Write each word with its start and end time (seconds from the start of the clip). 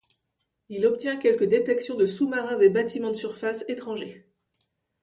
Il 0.69 0.87
obtient 0.87 1.17
quelques 1.19 1.43
détections 1.47 1.93
de 1.95 2.07
sous-marins 2.07 2.57
et 2.59 2.71
bâtiments 2.71 3.11
de 3.11 3.15
surface 3.15 3.65
étrangers. 3.67 4.25